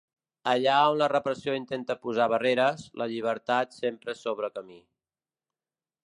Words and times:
Allà 0.51 0.75
on 0.91 0.95
la 1.01 1.09
repressió 1.11 1.53
intenta 1.57 1.97
posar 2.05 2.27
barreres, 2.33 2.85
la 3.01 3.07
llibertat 3.11 3.77
sempre 3.81 4.17
s'obre 4.23 4.49
camí. 4.57 4.79